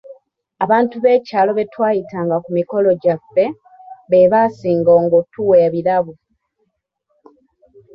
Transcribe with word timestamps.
Abantu 0.63 0.95
b’ekyalo 1.03 1.51
be 1.57 1.65
twayitanga 1.73 2.35
ku 2.43 2.49
mikolo 2.57 2.89
gyaffe, 3.03 3.45
be 4.09 4.29
baasinganga 4.31 5.15
okutuwa 5.21 5.55
ebirabo. 5.65 6.13